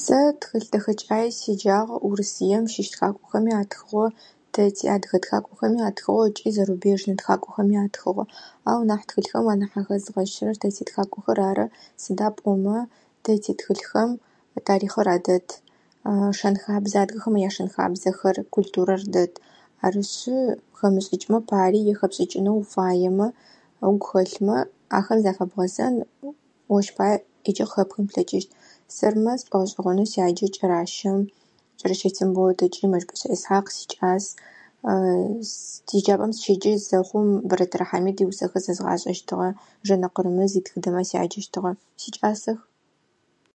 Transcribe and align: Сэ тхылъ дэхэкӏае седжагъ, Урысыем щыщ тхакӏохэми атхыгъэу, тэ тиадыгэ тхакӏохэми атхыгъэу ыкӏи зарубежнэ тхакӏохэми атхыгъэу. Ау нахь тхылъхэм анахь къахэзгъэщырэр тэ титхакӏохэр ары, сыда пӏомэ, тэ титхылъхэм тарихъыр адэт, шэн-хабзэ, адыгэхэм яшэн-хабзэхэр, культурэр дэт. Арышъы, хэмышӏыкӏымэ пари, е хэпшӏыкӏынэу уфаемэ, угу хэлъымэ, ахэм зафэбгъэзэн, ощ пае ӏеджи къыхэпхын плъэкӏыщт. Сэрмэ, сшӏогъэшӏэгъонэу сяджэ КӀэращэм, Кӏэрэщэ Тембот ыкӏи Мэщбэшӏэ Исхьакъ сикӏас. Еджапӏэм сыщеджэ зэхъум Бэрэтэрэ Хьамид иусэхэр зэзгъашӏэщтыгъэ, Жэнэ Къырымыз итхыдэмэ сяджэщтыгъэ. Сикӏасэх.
Сэ 0.00 0.18
тхылъ 0.40 0.68
дэхэкӏае 0.72 1.28
седжагъ, 1.38 1.90
Урысыем 2.08 2.64
щыщ 2.72 2.88
тхакӏохэми 2.92 3.52
атхыгъэу, 3.62 4.14
тэ 4.54 4.62
тиадыгэ 4.76 5.18
тхакӏохэми 5.22 5.80
атхыгъэу 5.88 6.26
ыкӏи 6.28 6.50
зарубежнэ 6.56 7.14
тхакӏохэми 7.20 7.76
атхыгъэу. 7.86 8.30
Ау 8.70 8.80
нахь 8.88 9.06
тхылъхэм 9.08 9.46
анахь 9.52 9.74
къахэзгъэщырэр 9.76 10.56
тэ 10.62 10.68
титхакӏохэр 10.76 11.38
ары, 11.50 11.66
сыда 12.02 12.28
пӏомэ, 12.36 12.78
тэ 13.24 13.32
титхылъхэм 13.44 14.10
тарихъыр 14.66 15.08
адэт, 15.16 15.48
шэн-хабзэ, 16.38 16.96
адыгэхэм 17.02 17.34
яшэн-хабзэхэр, 17.48 18.36
культурэр 18.54 19.02
дэт. 19.14 19.32
Арышъы, 19.86 20.40
хэмышӏыкӏымэ 20.78 21.38
пари, 21.50 21.80
е 21.92 21.94
хэпшӏыкӏынэу 21.98 22.56
уфаемэ, 22.62 23.26
угу 23.88 24.04
хэлъымэ, 24.08 24.56
ахэм 24.98 25.18
зафэбгъэзэн, 25.24 25.94
ощ 26.76 26.86
пае 26.96 27.14
ӏеджи 27.42 27.64
къыхэпхын 27.66 28.04
плъэкӏыщт. 28.08 28.50
Сэрмэ, 28.96 29.32
сшӏогъэшӏэгъонэу 29.40 30.10
сяджэ 30.12 30.46
КӀэращэм, 30.56 31.18
Кӏэрэщэ 31.78 32.08
Тембот 32.16 32.58
ыкӏи 32.64 32.86
Мэщбэшӏэ 32.92 33.28
Исхьакъ 33.34 33.70
сикӏас. 33.76 34.24
Еджапӏэм 35.98 36.32
сыщеджэ 36.34 36.72
зэхъум 36.88 37.28
Бэрэтэрэ 37.48 37.86
Хьамид 37.88 38.18
иусэхэр 38.20 38.62
зэзгъашӏэщтыгъэ, 38.64 39.48
Жэнэ 39.86 40.08
Къырымыз 40.14 40.52
итхыдэмэ 40.58 41.02
сяджэщтыгъэ. 41.10 41.72
Сикӏасэх. 42.00 42.58